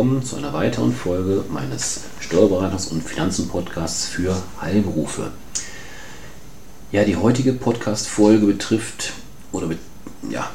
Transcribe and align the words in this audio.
willkommen 0.00 0.24
zu 0.24 0.36
einer 0.36 0.54
weiteren 0.54 0.94
Folge 0.94 1.44
meines 1.50 2.04
Steuerberaters 2.20 2.86
und 2.86 3.04
Finanzen-Podcasts 3.04 4.06
für 4.06 4.34
Heilberufe. 4.58 5.30
Ja, 6.90 7.04
die 7.04 7.16
heutige 7.16 7.52
Podcast-Folge 7.52 8.46
betrifft 8.46 9.12
oder 9.52 9.66
be 9.66 9.76
ja, 10.30 10.48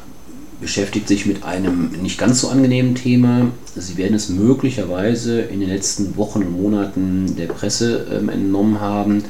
beschäftigt 0.60 1.08
sich 1.08 1.28
mit 1.28 1.44
einem 1.44 1.92
nicht 2.02 2.18
ganz 2.18 2.42
so 2.42 2.50
angenehmen 2.50 2.96
Thema. 2.96 3.52
Sie 3.76 3.98
werden 3.98 4.16
es 4.16 4.30
möglicherweise 4.30 5.42
in 5.42 5.60
den 5.60 5.70
letzten 5.70 6.18
Wochen 6.18 6.40
und 6.40 6.60
Monaten 6.60 7.36
der 7.36 7.46
Presse 7.46 8.08
ähm, 8.12 8.30
entnommen 8.30 8.80
haben, 8.80 9.26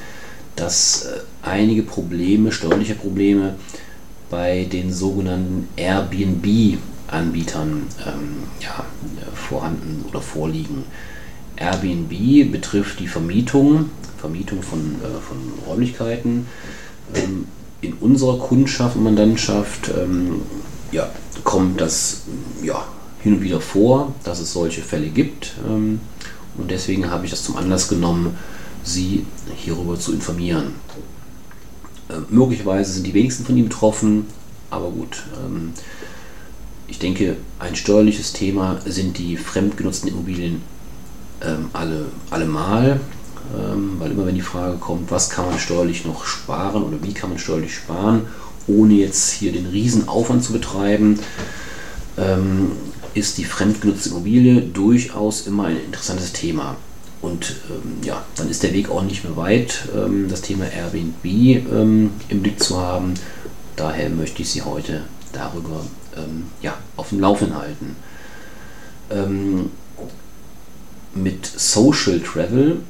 dass 0.55 1.07
äh, 1.07 1.19
einige 1.41 1.83
Probleme, 1.83 2.53
steuerliche 2.53 2.95
Probleme 2.95 3.55
bei 4.29 4.63
den 4.63 4.93
sogenannten 4.93 5.67
Airbnb 5.75 6.77
Anbietern 7.07 7.83
ähm, 8.05 8.43
ja, 8.59 8.85
vorhanden 9.33 10.05
oder 10.09 10.21
vorliegen. 10.21 10.83
Airbnb 11.57 12.51
betrifft 12.51 12.99
die 12.99 13.07
Vermietung, 13.07 13.89
Vermietung 14.17 14.61
von, 14.61 14.95
äh, 15.01 15.21
von 15.21 15.37
Räumlichkeiten. 15.67 16.47
Ähm, 17.13 17.47
in 17.81 17.93
unserer 17.93 18.39
Kundschaft 18.39 18.95
und 18.95 19.03
Mandantschaft 19.03 19.91
ähm, 19.95 20.41
ja, 20.91 21.09
kommt 21.43 21.79
das 21.79 22.21
ja, 22.63 22.85
hin 23.21 23.35
und 23.35 23.41
wieder 23.41 23.61
vor, 23.61 24.13
dass 24.23 24.39
es 24.39 24.53
solche 24.53 24.81
Fälle 24.81 25.07
gibt. 25.07 25.53
Ähm, 25.67 25.99
und 26.57 26.71
deswegen 26.71 27.09
habe 27.09 27.25
ich 27.25 27.31
das 27.31 27.43
zum 27.43 27.57
Anlass 27.57 27.87
genommen, 27.87 28.37
Sie 28.83 29.25
hierüber 29.55 29.99
zu 29.99 30.13
informieren. 30.13 30.73
Äh, 32.09 32.13
möglicherweise 32.29 32.93
sind 32.93 33.05
die 33.05 33.13
wenigsten 33.13 33.45
von 33.45 33.57
Ihnen 33.57 33.69
betroffen, 33.69 34.27
aber 34.69 34.89
gut. 34.89 35.23
Ich 36.87 36.99
denke, 36.99 37.37
ein 37.59 37.75
steuerliches 37.75 38.33
Thema 38.33 38.79
sind 38.85 39.17
die 39.17 39.37
fremdgenutzten 39.37 40.09
Immobilien 40.09 40.61
ähm, 41.41 41.69
alle, 41.73 42.05
allemal, 42.29 42.99
ähm, 43.57 43.95
weil 43.99 44.11
immer 44.11 44.25
wenn 44.25 44.35
die 44.35 44.41
Frage 44.41 44.77
kommt, 44.77 45.11
was 45.11 45.29
kann 45.29 45.45
man 45.45 45.59
steuerlich 45.59 46.05
noch 46.05 46.25
sparen 46.25 46.83
oder 46.83 46.97
wie 47.01 47.13
kann 47.13 47.29
man 47.29 47.39
steuerlich 47.39 47.73
sparen, 47.73 48.27
ohne 48.67 48.95
jetzt 48.95 49.31
hier 49.31 49.51
den 49.51 49.65
riesen 49.67 50.07
Aufwand 50.07 50.43
zu 50.43 50.53
betreiben, 50.53 51.19
ähm, 52.17 52.71
ist 53.13 53.37
die 53.37 53.45
fremdgenutzte 53.45 54.09
Immobilie 54.09 54.61
durchaus 54.61 55.47
immer 55.47 55.65
ein 55.65 55.77
interessantes 55.77 56.33
Thema. 56.33 56.75
Und 57.21 57.55
ähm, 57.69 58.03
ja, 58.03 58.23
dann 58.35 58.49
ist 58.49 58.61
der 58.63 58.73
Weg 58.73 58.89
auch 58.89 59.01
nicht 59.01 59.23
mehr 59.23 59.35
weit, 59.35 59.87
ähm, 59.95 60.27
das 60.29 60.41
Thema 60.41 60.65
Airbnb 60.65 61.25
ähm, 61.25 62.11
im 62.29 62.41
Blick 62.41 62.61
zu 62.61 62.77
haben. 62.79 63.15
Daher 63.75 64.09
möchte 64.09 64.41
ich 64.41 64.49
Sie 64.49 64.61
heute 64.61 65.01
darüber 65.35 65.81
ähm, 66.15 66.45
ja, 66.61 66.73
auf 66.95 67.09
dem 67.09 67.19
Laufenden 67.19 67.57
halten. 67.57 67.95
Ähm, 69.11 69.69
mit 71.13 71.45
Social 71.45 72.19
Travel, 72.19 72.81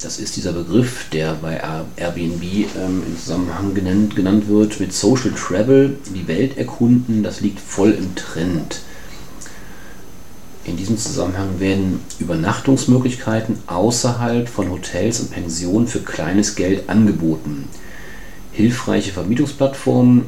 das 0.00 0.18
ist 0.18 0.36
dieser 0.36 0.52
Begriff, 0.52 1.08
der 1.10 1.34
bei 1.34 1.62
Airbnb 1.96 2.42
ähm, 2.42 3.02
im 3.06 3.18
Zusammenhang 3.18 3.74
genannt, 3.74 4.16
genannt 4.16 4.48
wird, 4.48 4.80
mit 4.80 4.92
Social 4.92 5.32
Travel 5.32 5.96
die 6.14 6.28
Welt 6.28 6.58
erkunden, 6.58 7.22
das 7.22 7.40
liegt 7.40 7.60
voll 7.60 7.92
im 7.92 8.14
Trend. 8.14 8.80
In 10.64 10.76
diesem 10.78 10.96
Zusammenhang 10.96 11.60
werden 11.60 12.00
Übernachtungsmöglichkeiten 12.18 13.58
außerhalb 13.66 14.48
von 14.48 14.70
Hotels 14.70 15.20
und 15.20 15.30
Pensionen 15.30 15.86
für 15.86 16.00
kleines 16.00 16.54
Geld 16.54 16.88
angeboten. 16.88 17.68
Hilfreiche 18.50 19.12
Vermietungsplattformen 19.12 20.24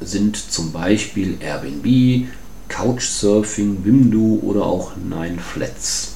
sind 0.00 0.36
zum 0.36 0.72
Beispiel 0.72 1.38
Airbnb, 1.40 2.28
Couchsurfing, 2.68 3.84
Wimdu 3.84 4.40
oder 4.42 4.64
auch 4.64 4.92
Nine 4.96 5.38
Flats. 5.38 6.14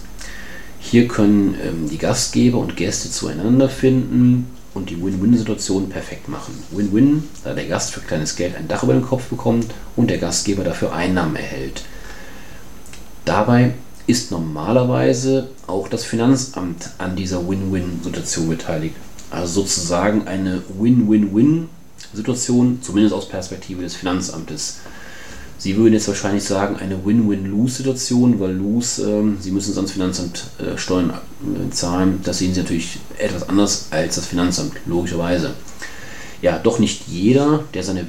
Hier 0.79 1.07
können 1.09 1.57
ähm, 1.63 1.89
die 1.89 1.99
Gastgeber 1.99 2.59
und 2.59 2.77
Gäste 2.77 3.11
zueinander 3.11 3.69
finden 3.69 4.47
und 4.75 4.91
die 4.91 5.03
Win-Win-Situation 5.03 5.89
perfekt 5.89 6.29
machen. 6.29 6.55
Win-Win, 6.71 7.25
da 7.45 7.55
der 7.55 7.67
Gast 7.67 7.93
für 7.93 8.01
kleines 8.01 8.37
Geld 8.37 8.57
ein 8.57 8.69
Dach 8.69 8.83
über 8.83 8.95
den 8.95 9.03
Kopf 9.03 9.25
bekommt 9.27 9.67
und 9.97 10.11
der 10.11 10.19
Gastgeber 10.19 10.65
dafür 10.65 10.93
Einnahmen 10.93 11.37
erhält. 11.37 11.83
Dabei 13.25 13.75
ist 14.07 14.31
normalerweise 14.31 15.51
auch 15.67 15.89
das 15.89 16.05
Finanzamt 16.05 16.91
an 16.99 17.15
dieser 17.15 17.49
Win-Win-Situation 17.49 18.49
beteiligt. 18.49 18.97
Also 19.31 19.61
sozusagen 19.61 20.27
eine 20.27 20.63
Win-Win-Win 20.79 21.69
Situation, 22.15 22.81
zumindest 22.83 23.15
aus 23.15 23.29
Perspektive 23.29 23.83
des 23.83 23.95
Finanzamtes. 23.95 24.79
Sie 25.59 25.77
würden 25.77 25.93
jetzt 25.93 26.09
wahrscheinlich 26.09 26.45
sagen, 26.45 26.77
eine 26.77 27.05
Win-Win-Lose-Situation, 27.05 28.41
weil 28.41 28.53
Lose, 28.53 29.03
ähm, 29.03 29.37
Sie 29.41 29.51
müssen 29.51 29.75
sonst 29.75 29.93
Finanzamt 29.93 30.45
äh, 30.59 30.79
Steuern 30.79 31.11
äh, 31.11 31.71
zahlen. 31.71 32.21
Das 32.25 32.39
sehen 32.39 32.55
Sie 32.55 32.61
natürlich 32.61 32.99
etwas 33.19 33.47
anders 33.47 33.89
als 33.91 34.15
das 34.15 34.27
Finanzamt, 34.27 34.73
logischerweise. 34.87 35.53
Ja, 36.41 36.59
doch 36.59 36.79
nicht 36.79 37.09
jeder, 37.09 37.65
der 37.75 37.83
seine 37.83 38.07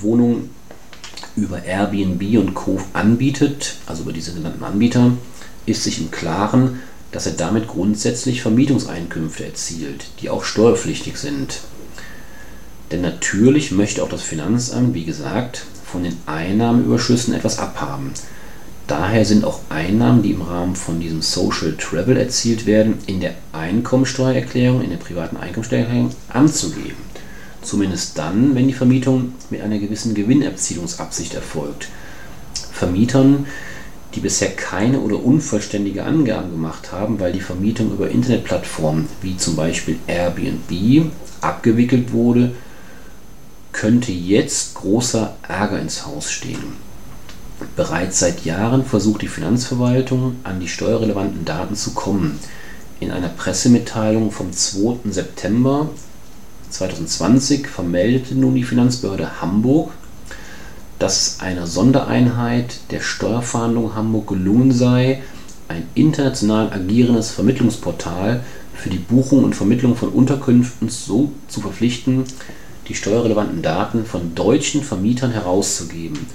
Wohnung 0.00 0.50
über 1.34 1.64
Airbnb 1.64 2.38
und 2.38 2.54
Co. 2.54 2.78
anbietet, 2.92 3.74
also 3.86 4.02
über 4.02 4.12
diese 4.12 4.32
genannten 4.32 4.62
Anbieter, 4.62 5.10
ist 5.66 5.82
sich 5.82 5.98
im 6.00 6.12
Klaren, 6.12 6.80
dass 7.10 7.26
er 7.26 7.32
damit 7.32 7.66
grundsätzlich 7.66 8.42
Vermietungseinkünfte 8.42 9.44
erzielt, 9.44 10.06
die 10.20 10.30
auch 10.30 10.44
steuerpflichtig 10.44 11.16
sind. 11.16 11.60
Denn 12.92 13.00
natürlich 13.00 13.72
möchte 13.72 14.02
auch 14.02 14.10
das 14.10 14.22
Finanzamt, 14.22 14.92
wie 14.94 15.04
gesagt, 15.04 15.64
von 15.84 16.04
den 16.04 16.16
Einnahmenüberschüssen 16.26 17.32
etwas 17.32 17.58
abhaben. 17.58 18.12
Daher 18.86 19.24
sind 19.24 19.44
auch 19.44 19.60
Einnahmen, 19.70 20.22
die 20.22 20.32
im 20.32 20.42
Rahmen 20.42 20.76
von 20.76 21.00
diesem 21.00 21.22
Social 21.22 21.74
Travel 21.78 22.18
erzielt 22.18 22.66
werden, 22.66 22.98
in 23.06 23.20
der 23.20 23.34
Einkommensteuererklärung, 23.52 24.82
in 24.82 24.90
der 24.90 24.98
privaten 24.98 25.38
Einkommensteuererklärung 25.38 26.10
anzugeben. 26.28 26.98
Zumindest 27.62 28.18
dann, 28.18 28.54
wenn 28.54 28.68
die 28.68 28.74
Vermietung 28.74 29.34
mit 29.48 29.62
einer 29.62 29.78
gewissen 29.78 30.14
Gewinnerzielungsabsicht 30.14 31.32
erfolgt. 31.34 31.88
Vermietern, 32.72 33.46
die 34.14 34.20
bisher 34.20 34.50
keine 34.50 35.00
oder 35.00 35.24
unvollständige 35.24 36.04
Angaben 36.04 36.50
gemacht 36.50 36.92
haben, 36.92 37.18
weil 37.20 37.32
die 37.32 37.40
Vermietung 37.40 37.92
über 37.92 38.10
Internetplattformen 38.10 39.08
wie 39.22 39.38
zum 39.38 39.56
Beispiel 39.56 39.98
Airbnb 40.06 41.10
abgewickelt 41.40 42.12
wurde, 42.12 42.52
könnte 43.72 44.12
jetzt 44.12 44.74
großer 44.74 45.34
Ärger 45.48 45.80
ins 45.80 46.06
Haus 46.06 46.30
stehen. 46.30 46.76
Bereits 47.76 48.18
seit 48.18 48.44
Jahren 48.44 48.84
versucht 48.84 49.22
die 49.22 49.28
Finanzverwaltung 49.28 50.36
an 50.44 50.60
die 50.60 50.68
steuerrelevanten 50.68 51.44
Daten 51.44 51.74
zu 51.74 51.92
kommen. 51.92 52.38
In 53.00 53.10
einer 53.10 53.28
Pressemitteilung 53.28 54.30
vom 54.30 54.52
2. 54.52 55.10
September 55.10 55.88
2020 56.70 57.66
vermeldete 57.66 58.34
nun 58.34 58.54
die 58.54 58.64
Finanzbehörde 58.64 59.40
Hamburg, 59.40 59.92
dass 60.98 61.40
einer 61.40 61.66
Sondereinheit 61.66 62.78
der 62.90 63.00
Steuerfahndung 63.00 63.94
Hamburg 63.94 64.28
gelungen 64.28 64.72
sei, 64.72 65.22
ein 65.68 65.84
international 65.94 66.72
agierendes 66.72 67.30
Vermittlungsportal 67.30 68.44
für 68.74 68.90
die 68.90 68.98
Buchung 68.98 69.44
und 69.44 69.54
Vermittlung 69.54 69.96
von 69.96 70.10
Unterkünften 70.10 70.88
so 70.88 71.32
zu 71.48 71.60
verpflichten, 71.60 72.24
die 72.92 72.98
steuerrelevanten 72.98 73.62
Daten 73.62 74.04
von 74.04 74.34
deutschen 74.34 74.82
Vermietern 74.82 75.30
herauszugeben. 75.30 76.26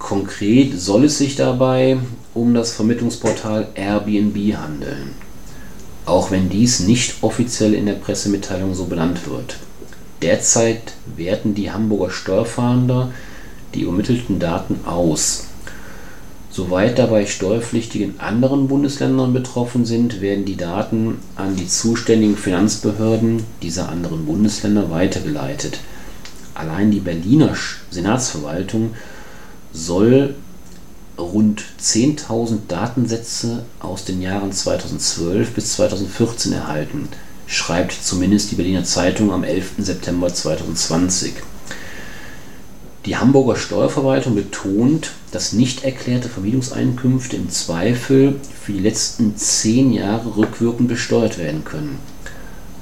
Konkret 0.00 0.80
soll 0.80 1.04
es 1.04 1.18
sich 1.18 1.36
dabei 1.36 1.98
um 2.34 2.54
das 2.54 2.72
Vermittlungsportal 2.72 3.68
Airbnb 3.76 4.36
handeln, 4.56 5.10
auch 6.06 6.32
wenn 6.32 6.48
dies 6.48 6.80
nicht 6.80 7.22
offiziell 7.22 7.72
in 7.72 7.86
der 7.86 7.92
Pressemitteilung 7.92 8.74
so 8.74 8.86
benannt 8.86 9.28
wird. 9.28 9.58
Derzeit 10.22 10.94
werten 11.14 11.54
die 11.54 11.70
Hamburger 11.70 12.10
Steuerfahnder 12.10 13.12
die 13.74 13.82
übermittelten 13.82 14.40
Daten 14.40 14.80
aus. 14.84 15.46
Soweit 16.54 17.00
dabei 17.00 17.26
Steuerpflichtige 17.26 18.04
in 18.04 18.20
anderen 18.20 18.68
Bundesländern 18.68 19.32
betroffen 19.32 19.84
sind, 19.84 20.20
werden 20.20 20.44
die 20.44 20.56
Daten 20.56 21.18
an 21.34 21.56
die 21.56 21.66
zuständigen 21.66 22.36
Finanzbehörden 22.36 23.42
dieser 23.60 23.88
anderen 23.88 24.24
Bundesländer 24.24 24.88
weitergeleitet. 24.88 25.80
Allein 26.54 26.92
die 26.92 27.00
Berliner 27.00 27.56
Senatsverwaltung 27.90 28.90
soll 29.72 30.36
rund 31.18 31.64
10.000 31.82 32.58
Datensätze 32.68 33.64
aus 33.80 34.04
den 34.04 34.22
Jahren 34.22 34.52
2012 34.52 35.54
bis 35.54 35.72
2014 35.72 36.52
erhalten, 36.52 37.08
schreibt 37.48 37.90
zumindest 38.00 38.52
die 38.52 38.56
Berliner 38.56 38.84
Zeitung 38.84 39.32
am 39.32 39.42
11. 39.42 39.72
September 39.78 40.32
2020. 40.32 41.32
Die 43.06 43.18
Hamburger 43.18 43.56
Steuerverwaltung 43.56 44.34
betont, 44.34 45.10
dass 45.30 45.52
nicht 45.52 45.84
erklärte 45.84 46.30
Vermietungseinkünfte 46.30 47.36
im 47.36 47.50
Zweifel 47.50 48.36
für 48.62 48.72
die 48.72 48.78
letzten 48.78 49.36
zehn 49.36 49.92
Jahre 49.92 50.38
rückwirkend 50.38 50.88
besteuert 50.88 51.36
werden 51.36 51.64
können. 51.64 51.98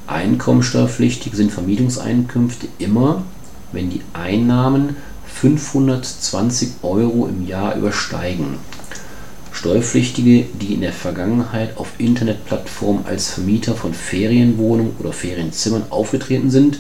Einkommensteuerpflichtig 0.06 1.34
sind 1.34 1.50
Vermietungseinkünfte 1.50 2.68
immer, 2.78 3.24
wenn 3.72 3.90
die 3.90 4.02
Einnahmen 4.12 4.96
520 5.26 6.70
Euro 6.82 7.26
im 7.26 7.44
Jahr 7.48 7.74
übersteigen. 7.74 8.58
Steuerpflichtige, 9.50 10.46
die 10.60 10.74
in 10.74 10.82
der 10.82 10.92
Vergangenheit 10.92 11.76
auf 11.78 11.88
Internetplattformen 11.98 13.06
als 13.06 13.30
Vermieter 13.30 13.74
von 13.74 13.92
Ferienwohnungen 13.92 14.94
oder 15.00 15.12
Ferienzimmern 15.12 15.84
aufgetreten 15.90 16.50
sind 16.50 16.78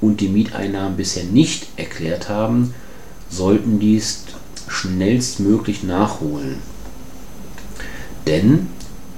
und 0.00 0.20
die 0.20 0.28
Mieteinnahmen 0.28 0.96
bisher 0.96 1.24
nicht 1.24 1.66
erklärt 1.76 2.28
haben, 2.28 2.74
sollten 3.30 3.78
dies 3.78 4.24
schnellstmöglich 4.68 5.82
nachholen. 5.82 6.58
Denn 8.26 8.68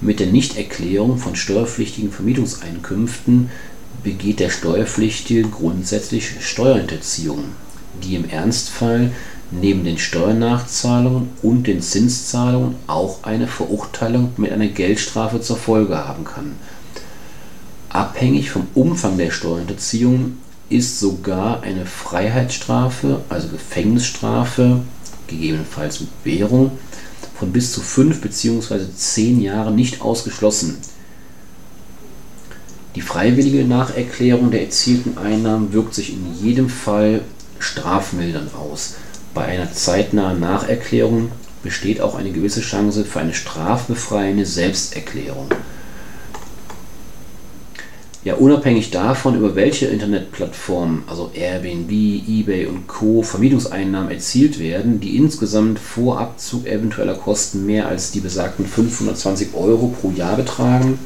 mit 0.01 0.21
der 0.21 0.29
Nichterklärung 0.29 1.19
von 1.19 1.35
steuerpflichtigen 1.35 2.13
Vermietungseinkünften 2.13 3.51
begeht 4.05 4.41
der 4.41 4.51
Steuerpflichtige 4.51 5.43
grundsätzlich 5.43 6.31
Steuerhinterziehung, 6.41 7.45
die 8.03 8.15
im 8.15 8.29
Ernstfall 8.29 9.13
neben 9.51 9.85
den 9.85 9.99
Steuernachzahlungen 9.99 11.31
und 11.43 11.67
den 11.67 11.81
Zinszahlungen 11.81 12.77
auch 12.87 13.25
eine 13.25 13.49
Verurteilung 13.49 14.33
mit 14.37 14.53
einer 14.53 14.69
Geldstrafe 14.69 15.41
zur 15.41 15.57
Folge 15.57 15.97
haben 15.97 16.25
kann. 16.25 16.53
Abhängig 17.89 18.51
vom 18.51 18.69
Umfang 18.75 19.17
der 19.17 19.31
Steuerhinterziehung 19.31 20.37
ist 20.71 21.01
sogar 21.01 21.63
eine 21.63 21.87
Freiheitsstrafe, 21.87 23.21
also 23.29 23.49
Gefängnisstrafe, 23.49 24.81
gegebenenfalls 25.27 26.01
mit 26.01 26.11
Währung, 26.25 26.73
von 27.39 27.53
bis 27.53 27.73
zu 27.73 27.81
fünf 27.81 28.21
bzw. 28.21 28.81
zehn 28.95 29.41
Jahren 29.41 29.77
nicht 29.77 30.03
ausgeschlossen. 30.03 30.79
Die 32.95 33.01
freiwillige 33.01 33.65
Nacherklärung 33.65 34.51
der 34.51 34.63
erzielten 34.63 35.19
Einnahmen 35.19 35.73
wirkt 35.73 35.95
sich 35.95 36.13
in 36.13 36.35
jedem 36.41 36.69
Fall 36.69 37.21
strafmildernd 37.61 38.55
aus. 38.55 38.95
Bei 39.35 39.45
einer 39.45 39.73
zeitnahen 39.73 40.41
Nacherklärung 40.41 41.31
besteht 41.63 42.01
auch 42.01 42.17
eine 42.17 42.33
gewisse 42.33 42.61
Chance 42.61 43.05
für 43.05 43.21
eine 43.21 43.35
strafbefreiende 43.35 44.47
Selbsterklärung. 44.47 45.49
Ja, 48.29 48.35
unabhängig 48.35 48.91
davon, 48.91 49.39
über 49.39 49.55
welche 49.55 49.87
Internetplattformen, 49.87 51.05
also 51.07 51.31
Airbnb, 51.33 51.91
eBay 51.91 52.67
und 52.67 52.87
Co. 52.87 53.23
Vermietungseinnahmen 53.23 54.11
erzielt 54.11 54.59
werden, 54.59 55.01
die 55.01 55.17
insgesamt 55.17 55.79
vor 55.79 56.21
Abzug 56.21 56.67
eventueller 56.67 57.15
Kosten 57.15 57.65
mehr 57.65 57.89
als 57.89 58.11
die 58.11 58.21
besagten 58.21 58.67
520 58.67 59.55
Euro 59.55 59.87
pro 59.99 60.11
Jahr 60.11 60.37
betragen, 60.37 60.99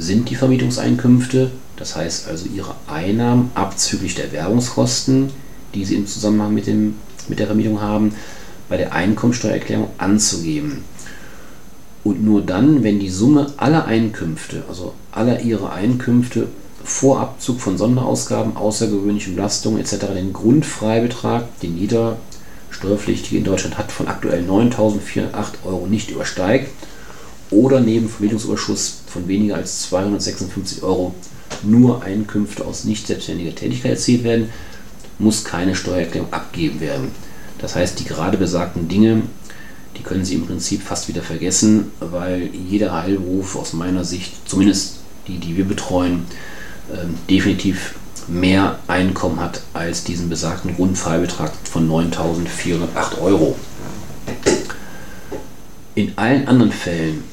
sind 0.00 0.28
die 0.28 0.34
Vermietungseinkünfte, 0.34 1.52
das 1.76 1.94
heißt 1.94 2.26
also 2.26 2.46
ihre 2.52 2.74
Einnahmen 2.88 3.52
abzüglich 3.54 4.16
der 4.16 4.32
Werbungskosten, 4.32 5.30
die 5.72 5.84
sie 5.84 5.94
im 5.94 6.08
Zusammenhang 6.08 6.52
mit, 6.52 6.66
dem, 6.66 6.96
mit 7.28 7.38
der 7.38 7.46
Vermietung 7.46 7.80
haben, 7.80 8.12
bei 8.68 8.76
der 8.76 8.92
Einkommensteuererklärung 8.92 9.90
anzugeben. 9.98 10.82
Und 12.02 12.24
nur 12.24 12.40
dann, 12.40 12.82
wenn 12.82 12.98
die 12.98 13.10
Summe 13.10 13.52
aller 13.56 13.84
Einkünfte, 13.84 14.62
also 14.68 14.94
aller 15.12 15.40
ihrer 15.40 15.72
Einkünfte 15.72 16.48
vor 16.82 17.20
Abzug 17.20 17.60
von 17.60 17.76
Sonderausgaben, 17.76 18.56
außergewöhnlichen 18.56 19.34
Belastungen 19.34 19.80
etc. 19.80 20.06
den 20.14 20.32
Grundfreibetrag, 20.32 21.60
den 21.60 21.76
jeder 21.76 22.16
Steuerpflichtige 22.70 23.36
in 23.36 23.44
Deutschland 23.44 23.76
hat, 23.76 23.92
von 23.92 24.08
aktuell 24.08 24.48
9.408 24.48 25.64
Euro 25.64 25.86
nicht 25.86 26.10
übersteigt 26.10 26.70
oder 27.50 27.80
neben 27.80 28.08
Vermietungsüberschuss 28.08 29.00
von 29.06 29.28
weniger 29.28 29.56
als 29.56 29.82
256 29.82 30.82
Euro 30.82 31.14
nur 31.62 32.02
Einkünfte 32.02 32.64
aus 32.64 32.84
nicht 32.84 33.06
selbstständiger 33.06 33.54
Tätigkeit 33.54 33.92
erzielt 33.92 34.24
werden, 34.24 34.50
muss 35.18 35.44
keine 35.44 35.74
Steuererklärung 35.74 36.32
abgegeben 36.32 36.80
werden. 36.80 37.08
Das 37.58 37.76
heißt, 37.76 37.98
die 38.00 38.04
gerade 38.04 38.38
besagten 38.38 38.88
Dinge 38.88 39.22
die 39.96 40.02
können 40.02 40.24
Sie 40.24 40.34
im 40.34 40.46
Prinzip 40.46 40.82
fast 40.82 41.08
wieder 41.08 41.22
vergessen, 41.22 41.92
weil 42.00 42.50
jeder 42.52 42.92
Heilberuf 42.92 43.56
aus 43.56 43.72
meiner 43.72 44.04
Sicht, 44.04 44.48
zumindest 44.48 44.98
die, 45.26 45.38
die 45.38 45.56
wir 45.56 45.64
betreuen, 45.64 46.24
ähm, 46.92 47.14
definitiv 47.28 47.94
mehr 48.28 48.78
Einkommen 48.86 49.40
hat 49.40 49.60
als 49.72 50.04
diesen 50.04 50.28
besagten 50.28 50.76
Grundfreibetrag 50.76 51.52
von 51.64 51.88
9.408 51.88 53.20
Euro. 53.20 53.56
In 55.94 56.12
allen 56.16 56.46
anderen 56.46 56.72
Fällen, 56.72 57.24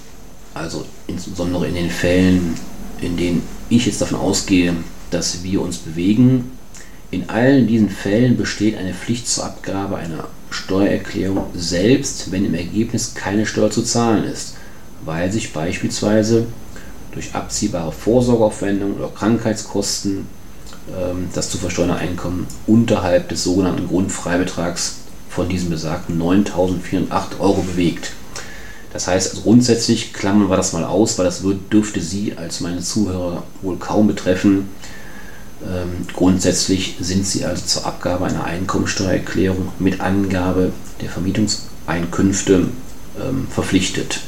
also 0.54 0.86
insbesondere 1.06 1.68
in 1.68 1.76
den 1.76 1.90
Fällen, 1.90 2.56
in 3.02 3.16
denen 3.16 3.44
ich 3.70 3.86
jetzt 3.86 4.02
davon 4.02 4.18
ausgehe, 4.18 4.76
dass 5.12 5.44
wir 5.44 5.62
uns 5.62 5.78
bewegen, 5.78 6.57
in 7.12 7.30
allen 7.30 7.68
diesen 7.68 7.90
Fällen 7.90 8.38
besteht 8.38 8.78
eine 8.78 8.94
Pflicht 8.94 9.28
zur 9.28 9.46
Abgabe 9.46 9.98
einer 9.98 10.28
Steuererklärung 10.50 11.46
selbst, 11.54 12.32
wenn 12.32 12.46
im 12.46 12.54
Ergebnis 12.54 13.14
keine 13.16 13.46
Steuer 13.46 13.72
zu 13.72 13.82
zahlen 13.84 14.24
ist, 14.26 14.56
weil 15.06 15.32
sich 15.32 15.54
beispielsweise 15.54 16.48
durch 17.12 17.34
abziehbare 17.34 17.92
Vorsorgeaufwendungen 17.92 18.98
oder 18.98 19.10
Krankheitskosten 19.10 20.28
ähm, 20.90 21.30
das 21.34 21.50
zu 21.50 21.58
versteuernde 21.58 21.98
Einkommen 21.98 22.48
unterhalb 22.66 23.30
des 23.30 23.44
sogenannten 23.44 23.88
Grundfreibetrags 23.88 24.98
von 25.30 25.50
diesen 25.50 25.70
besagten 25.70 26.22
9.408 26.22 27.40
Euro 27.40 27.62
bewegt. 27.62 28.12
Das 28.94 29.08
heißt, 29.08 29.32
also 29.32 29.42
grundsätzlich 29.42 30.14
klammern 30.14 30.50
wir 30.50 30.58
das 30.58 30.74
mal 30.74 30.84
aus, 30.84 31.18
weil 31.18 31.26
das 31.26 31.44
dürfte 31.72 32.02
Sie 32.02 32.34
als 32.36 32.62
meine 32.62 32.82
Zuhörer 32.82 33.44
wohl 33.62 33.78
kaum 33.78 34.08
betreffen. 34.08 34.70
Ähm, 35.64 36.06
grundsätzlich 36.14 36.98
sind 37.00 37.26
sie 37.26 37.46
also 37.46 37.66
zur 37.66 37.86
Abgabe 37.86 38.26
einer 38.26 38.44
Einkommensteuererklärung 38.44 39.70
mit 39.80 40.00
Angabe 40.00 40.72
der 41.02 41.10
Vermietungseinkünfte 41.10 42.68
ähm, 43.20 43.48
verpflichtet. 43.50 44.22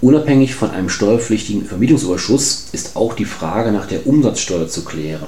Unabhängig 0.00 0.54
von 0.54 0.70
einem 0.70 0.88
steuerpflichtigen 0.88 1.66
Vermietungsüberschuss 1.66 2.68
ist 2.72 2.96
auch 2.96 3.14
die 3.14 3.24
Frage 3.24 3.72
nach 3.72 3.86
der 3.86 4.06
Umsatzsteuer 4.06 4.68
zu 4.68 4.84
klären. 4.84 5.26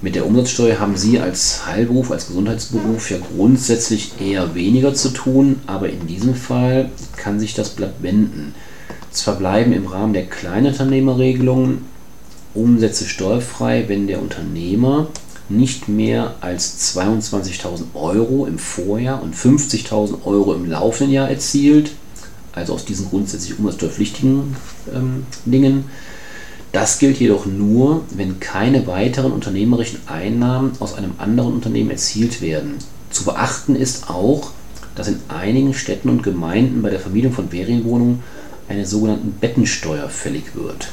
Mit 0.00 0.14
der 0.14 0.26
Umsatzsteuer 0.26 0.80
haben 0.80 0.96
Sie 0.96 1.20
als 1.20 1.66
Heilberuf, 1.66 2.10
als 2.10 2.28
Gesundheitsberuf 2.28 3.10
ja 3.10 3.18
grundsätzlich 3.18 4.20
eher 4.20 4.54
weniger 4.54 4.94
zu 4.94 5.10
tun, 5.10 5.60
aber 5.66 5.90
in 5.90 6.06
diesem 6.06 6.34
Fall 6.34 6.90
kann 7.16 7.38
sich 7.38 7.54
das 7.54 7.70
Blatt 7.70 7.94
wenden. 8.00 8.54
Zwar 9.12 9.36
bleiben 9.36 9.72
im 9.72 9.86
Rahmen 9.86 10.14
der 10.14 10.26
Kleinunternehmerregelung 10.26 11.82
Umsätze 12.54 13.06
steuerfrei, 13.06 13.84
wenn 13.88 14.06
der 14.06 14.20
Unternehmer 14.20 15.08
nicht 15.48 15.88
mehr 15.88 16.34
als 16.40 16.96
22.000 16.96 17.94
Euro 17.94 18.46
im 18.46 18.58
Vorjahr 18.58 19.22
und 19.22 19.34
50.000 19.34 20.24
Euro 20.24 20.54
im 20.54 20.68
laufenden 20.68 21.12
Jahr 21.12 21.28
erzielt, 21.28 21.92
also 22.52 22.74
aus 22.74 22.84
diesen 22.84 23.08
grundsätzlich 23.08 23.58
umsatzsteuerpflichtigen 23.58 24.56
ähm, 24.94 25.26
Dingen. 25.44 25.84
Das 26.72 26.98
gilt 26.98 27.18
jedoch 27.18 27.44
nur, 27.44 28.02
wenn 28.10 28.40
keine 28.40 28.86
weiteren 28.86 29.32
unternehmerischen 29.32 30.00
Einnahmen 30.06 30.72
aus 30.80 30.94
einem 30.94 31.12
anderen 31.18 31.52
Unternehmen 31.52 31.90
erzielt 31.90 32.40
werden. 32.40 32.76
Zu 33.10 33.24
beachten 33.24 33.76
ist 33.76 34.08
auch, 34.08 34.52
dass 34.94 35.08
in 35.08 35.20
einigen 35.28 35.74
Städten 35.74 36.08
und 36.08 36.22
Gemeinden 36.22 36.80
bei 36.80 36.90
der 36.90 37.00
Vermietung 37.00 37.32
von 37.32 37.50
Ferienwohnungen 37.50 38.22
eine 38.68 38.86
sogenannte 38.86 39.26
Bettensteuer 39.40 40.08
fällig 40.08 40.54
wird. 40.54 40.88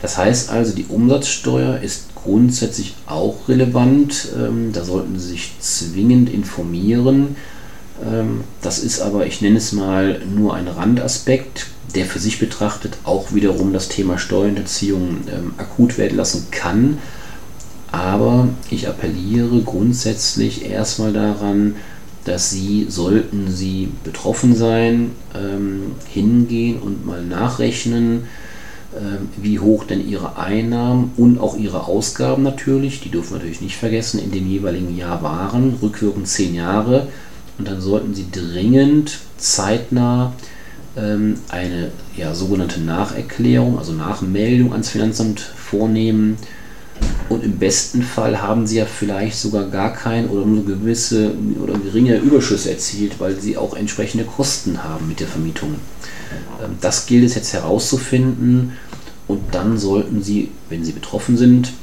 Das 0.00 0.16
heißt 0.16 0.50
also, 0.50 0.74
die 0.74 0.86
Umsatzsteuer 0.86 1.80
ist 1.80 2.14
grundsätzlich 2.14 2.94
auch 3.06 3.48
relevant. 3.48 4.28
Ähm, 4.36 4.72
da 4.72 4.84
sollten 4.84 5.18
Sie 5.18 5.28
sich 5.28 5.52
zwingend 5.60 6.30
informieren. 6.30 7.36
Ähm, 8.04 8.44
das 8.62 8.78
ist 8.78 9.00
aber, 9.00 9.26
ich 9.26 9.40
nenne 9.40 9.58
es 9.58 9.72
mal, 9.72 10.20
nur 10.24 10.54
ein 10.54 10.68
Randaspekt, 10.68 11.66
der 11.94 12.06
für 12.06 12.18
sich 12.18 12.38
betrachtet 12.38 12.98
auch 13.04 13.32
wiederum 13.32 13.72
das 13.72 13.88
Thema 13.88 14.18
Steuerhinterziehung 14.18 15.18
ähm, 15.32 15.54
akut 15.56 15.98
werden 15.98 16.16
lassen 16.16 16.48
kann. 16.50 16.98
Aber 17.90 18.48
ich 18.70 18.86
appelliere 18.86 19.62
grundsätzlich 19.62 20.66
erstmal 20.66 21.12
daran, 21.12 21.76
dass 22.28 22.50
Sie, 22.50 22.86
sollten 22.88 23.50
Sie 23.50 23.88
betroffen 24.04 24.54
sein, 24.54 25.12
ähm, 25.34 25.92
hingehen 26.12 26.78
und 26.78 27.06
mal 27.06 27.24
nachrechnen, 27.24 28.24
ähm, 28.94 29.28
wie 29.36 29.58
hoch 29.58 29.84
denn 29.84 30.06
Ihre 30.06 30.38
Einnahmen 30.38 31.12
und 31.16 31.40
auch 31.40 31.56
Ihre 31.56 31.86
Ausgaben 31.86 32.42
natürlich, 32.42 33.00
die 33.00 33.10
dürfen 33.10 33.30
wir 33.30 33.38
natürlich 33.38 33.62
nicht 33.62 33.76
vergessen, 33.76 34.20
in 34.20 34.30
dem 34.30 34.46
jeweiligen 34.46 34.96
Jahr 34.96 35.22
waren, 35.22 35.78
rückwirkend 35.82 36.28
zehn 36.28 36.54
Jahre. 36.54 37.08
Und 37.58 37.66
dann 37.66 37.80
sollten 37.80 38.14
Sie 38.14 38.26
dringend 38.30 39.18
zeitnah 39.38 40.34
ähm, 40.96 41.38
eine 41.48 41.90
ja, 42.16 42.34
sogenannte 42.34 42.80
Nacherklärung, 42.80 43.78
also 43.78 43.92
Nachmeldung 43.92 44.72
ans 44.72 44.90
Finanzamt 44.90 45.40
vornehmen 45.40 46.36
und 47.38 47.44
im 47.44 47.58
besten 47.58 48.02
Fall 48.02 48.42
haben 48.42 48.66
sie 48.66 48.78
ja 48.78 48.84
vielleicht 48.84 49.38
sogar 49.38 49.66
gar 49.66 49.92
kein 49.92 50.28
oder 50.28 50.44
nur 50.44 50.64
gewisse 50.64 51.30
oder 51.62 51.78
geringe 51.78 52.16
Überschüsse 52.16 52.72
erzielt, 52.72 53.20
weil 53.20 53.40
sie 53.40 53.56
auch 53.56 53.74
entsprechende 53.74 54.24
Kosten 54.24 54.82
haben 54.82 55.06
mit 55.06 55.20
der 55.20 55.28
Vermietung. 55.28 55.76
Ähm, 56.60 56.72
das 56.80 57.06
gilt 57.06 57.24
es 57.24 57.36
jetzt 57.36 57.52
herauszufinden 57.52 58.72
und 59.28 59.40
dann 59.52 59.78
sollten 59.78 60.20
Sie, 60.20 60.48
wenn 60.68 60.84
Sie 60.84 60.90
betroffen 60.90 61.36
sind, 61.36 61.74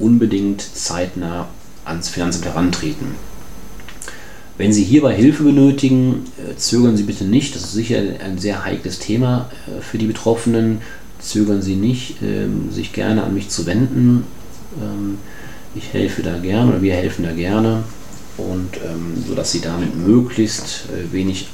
unbedingt 0.00 0.60
zeitnah 0.62 1.46
ans 1.84 2.08
Finanzamt 2.08 2.46
herantreten. 2.46 3.06
Wenn 4.58 4.72
Sie 4.72 4.82
hierbei 4.82 5.14
Hilfe 5.14 5.44
benötigen, 5.44 6.24
äh, 6.38 6.56
zögern 6.56 6.96
Sie 6.96 7.04
bitte 7.04 7.24
nicht. 7.24 7.54
Das 7.54 7.62
ist 7.62 7.72
sicher 7.72 8.00
ein 8.24 8.38
sehr 8.38 8.64
heikles 8.64 8.98
Thema 8.98 9.48
äh, 9.68 9.80
für 9.80 9.98
die 9.98 10.06
Betroffenen. 10.06 10.78
Zögern 11.20 11.62
Sie 11.62 11.76
nicht, 11.76 12.16
ähm, 12.20 12.72
sich 12.72 12.92
gerne 12.92 13.22
an 13.22 13.32
mich 13.32 13.48
zu 13.48 13.64
wenden. 13.66 14.24
Ähm, 14.80 15.18
ich 15.74 15.92
helfe 15.92 16.22
da 16.22 16.38
gerne 16.38 16.70
oder 16.70 16.82
wir 16.82 16.94
helfen 16.94 17.24
da 17.24 17.32
gerne 17.32 17.82
und 18.36 18.76
ähm, 18.84 19.22
sodass 19.26 19.52
Sie 19.52 19.60
damit 19.60 19.96
möglichst 19.96 20.86
äh, 20.90 21.12
wenig 21.12 21.48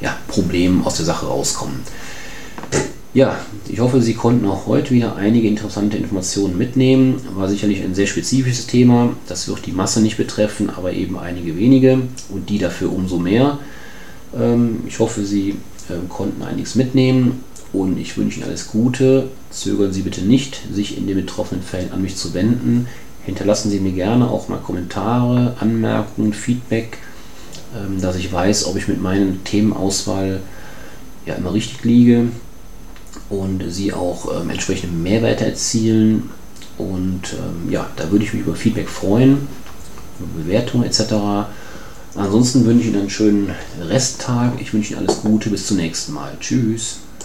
ja, 0.00 0.16
Problemen 0.28 0.84
aus 0.84 0.96
der 0.96 1.06
Sache 1.06 1.26
rauskommen. 1.26 1.80
Ja, 3.12 3.38
ich 3.68 3.78
hoffe, 3.78 4.02
Sie 4.02 4.14
konnten 4.14 4.44
auch 4.46 4.66
heute 4.66 4.90
wieder 4.90 5.14
einige 5.14 5.46
interessante 5.46 5.96
Informationen 5.96 6.58
mitnehmen. 6.58 7.20
War 7.34 7.48
sicherlich 7.48 7.82
ein 7.82 7.94
sehr 7.94 8.08
spezifisches 8.08 8.66
Thema. 8.66 9.10
Das 9.28 9.46
wird 9.46 9.66
die 9.66 9.72
Masse 9.72 10.00
nicht 10.00 10.16
betreffen, 10.16 10.68
aber 10.68 10.92
eben 10.92 11.16
einige 11.16 11.56
wenige 11.56 12.00
und 12.30 12.50
die 12.50 12.58
dafür 12.58 12.92
umso 12.92 13.18
mehr. 13.18 13.58
Ähm, 14.36 14.82
ich 14.88 14.98
hoffe, 14.98 15.24
Sie 15.24 15.56
ähm, 15.90 16.08
konnten 16.08 16.42
einiges 16.42 16.74
mitnehmen 16.74 17.44
und 17.74 17.98
ich 17.98 18.16
wünsche 18.16 18.38
Ihnen 18.38 18.48
alles 18.48 18.68
Gute. 18.68 19.28
Zögern 19.50 19.92
Sie 19.92 20.02
bitte 20.02 20.22
nicht, 20.22 20.62
sich 20.72 20.96
in 20.96 21.06
den 21.06 21.16
betroffenen 21.16 21.62
Fällen 21.62 21.92
an 21.92 22.00
mich 22.00 22.16
zu 22.16 22.32
wenden. 22.32 22.86
Hinterlassen 23.26 23.70
Sie 23.70 23.80
mir 23.80 23.92
gerne 23.92 24.30
auch 24.30 24.48
mal 24.48 24.58
Kommentare, 24.58 25.56
Anmerkungen, 25.58 26.32
Feedback, 26.32 26.98
ähm, 27.76 28.00
dass 28.00 28.16
ich 28.16 28.32
weiß, 28.32 28.66
ob 28.66 28.76
ich 28.76 28.88
mit 28.88 29.02
meinen 29.02 29.42
Themenauswahl 29.44 30.40
ja 31.26 31.34
immer 31.34 31.52
richtig 31.52 31.84
liege 31.84 32.28
und 33.28 33.64
sie 33.68 33.92
auch 33.92 34.40
ähm, 34.40 34.50
entsprechende 34.50 34.96
Mehrwerte 34.96 35.46
erzielen. 35.46 36.30
Und 36.78 37.34
ähm, 37.34 37.72
ja, 37.72 37.88
da 37.96 38.10
würde 38.10 38.24
ich 38.24 38.34
mich 38.34 38.42
über 38.42 38.54
Feedback 38.54 38.88
freuen, 38.88 39.48
über 40.18 40.42
Bewertungen 40.44 40.84
etc. 40.84 41.48
Ansonsten 42.14 42.64
wünsche 42.64 42.82
ich 42.82 42.88
Ihnen 42.88 43.00
einen 43.00 43.10
schönen 43.10 43.50
Resttag. 43.80 44.60
Ich 44.60 44.72
wünsche 44.72 44.92
Ihnen 44.92 45.06
alles 45.06 45.22
Gute. 45.22 45.50
Bis 45.50 45.66
zum 45.66 45.78
nächsten 45.78 46.12
Mal. 46.12 46.36
Tschüss. 46.40 46.98